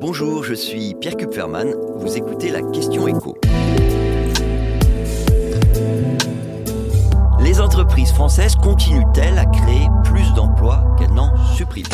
[0.00, 1.74] Bonjour, je suis Pierre Kupferman.
[1.96, 3.36] Vous écoutez la question écho.
[7.40, 11.88] Les entreprises françaises continuent-elles à créer plus d'emplois qu'elles n'en suppriment?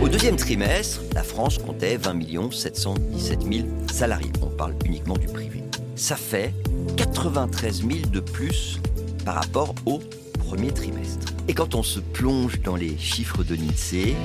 [0.00, 4.32] Au deuxième trimestre, la France comptait 20 717 000 salariés.
[4.40, 5.62] On parle uniquement du privé.
[5.96, 6.54] Ça fait
[6.96, 8.80] 93 000 de plus
[9.26, 10.00] par rapport au
[10.38, 11.26] premier trimestre.
[11.46, 14.16] Et quand on se plonge dans les chiffres de l'INSEE,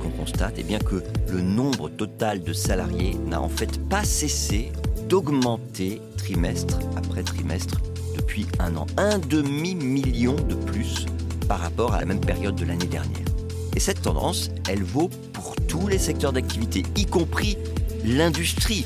[0.00, 4.72] qu'on constate Eh bien que le nombre total de salariés n'a en fait pas cessé
[5.08, 7.80] d'augmenter trimestre après trimestre
[8.16, 8.86] depuis un an.
[8.96, 11.06] Un demi-million de plus
[11.48, 13.26] par rapport à la même période de l'année dernière.
[13.74, 17.56] Et cette tendance, elle vaut pour tous les secteurs d'activité, y compris
[18.04, 18.84] l'industrie,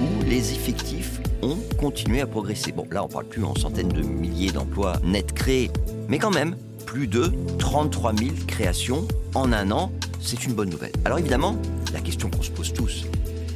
[0.00, 2.72] où les effectifs ont continué à progresser.
[2.72, 5.70] Bon, là, on parle plus en centaines de milliers d'emplois nets créés,
[6.08, 10.92] mais quand même, plus de 33 000 créations en un an, c'est une bonne nouvelle.
[11.04, 11.56] Alors évidemment,
[11.92, 13.04] la question qu'on se pose tous,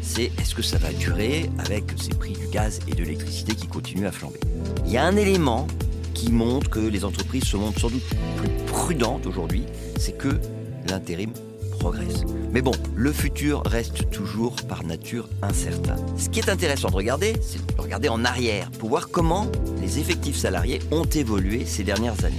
[0.02, 3.66] c'est est-ce que ça va durer avec ces prix du gaz et de l'électricité qui
[3.66, 4.40] continuent à flamber?
[4.86, 5.66] Il y a un élément
[6.14, 8.04] qui montre que les entreprises se montrent sans doute
[8.36, 9.64] plus prudentes aujourd'hui,
[9.98, 10.38] c'est que
[10.88, 11.32] l'intérim
[11.78, 12.22] progresse.
[12.52, 15.96] Mais bon, le futur reste toujours par nature incertain.
[16.16, 19.48] Ce qui est intéressant de regarder, c'est de regarder en arrière pour voir comment
[19.82, 22.36] les effectifs salariés ont évolué ces dernières années.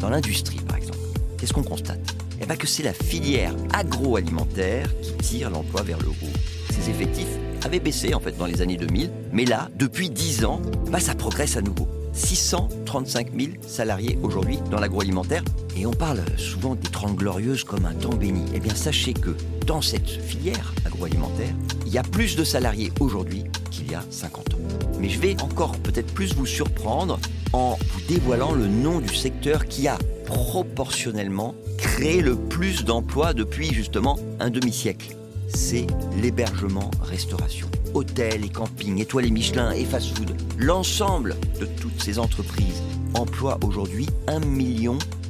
[0.00, 0.98] Dans l'industrie, par exemple,
[1.38, 2.25] qu'est-ce qu'on constate?
[2.40, 6.36] Eh bien que c'est la filière agroalimentaire qui tire l'emploi vers le haut.
[6.70, 10.60] Ses effectifs avaient baissé en fait dans les années 2000, mais là, depuis 10 ans,
[10.90, 11.88] bah, ça progresse à nouveau.
[12.16, 15.42] 635 000 salariés aujourd'hui dans l'agroalimentaire.
[15.76, 18.42] Et on parle souvent des 30 glorieuses comme un temps béni.
[18.54, 19.36] Eh bien, sachez que
[19.66, 24.54] dans cette filière agroalimentaire, il y a plus de salariés aujourd'hui qu'il y a 50
[24.54, 24.58] ans.
[24.98, 27.20] Mais je vais encore peut-être plus vous surprendre
[27.52, 33.72] en vous dévoilant le nom du secteur qui a proportionnellement créé le plus d'emplois depuis
[33.72, 35.14] justement un demi-siècle.
[35.48, 35.86] C'est
[36.20, 42.82] l'hébergement-restauration hôtels et campings, étoilés Michelin et fast-food, l'ensemble de toutes ces entreprises
[43.14, 44.40] emploient aujourd'hui 1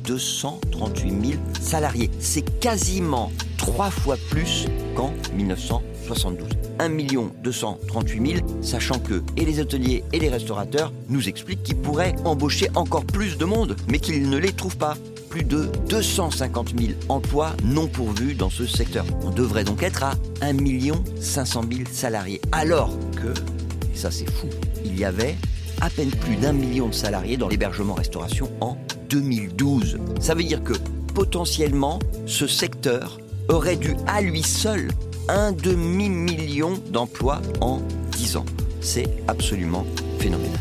[0.05, 2.11] 238 000 salariés.
[2.21, 6.49] C'est quasiment trois fois plus qu'en 1972.
[6.79, 6.91] 1
[7.43, 12.69] 238 000, sachant que et les hôteliers et les restaurateurs nous expliquent qu'ils pourraient embaucher
[12.75, 14.97] encore plus de monde, mais qu'ils ne les trouvent pas
[15.37, 19.05] plus de 250 000 emplois non pourvus dans ce secteur.
[19.23, 20.57] On devrait donc être à 1
[21.21, 22.41] 500 000 salariés.
[22.53, 23.35] Alors que,
[23.95, 24.49] ça c'est fou,
[24.83, 25.37] il y avait
[25.83, 28.79] à peine plus d'un million de salariés dans l'hébergement-restauration en
[29.11, 29.99] 2012.
[30.21, 30.73] Ça veut dire que
[31.15, 33.19] potentiellement, ce secteur
[33.51, 34.89] aurait dû à lui seul
[35.29, 37.83] un demi-million d'emplois en
[38.13, 38.47] 10 ans.
[38.81, 39.85] C'est absolument
[40.19, 40.61] phénoménal.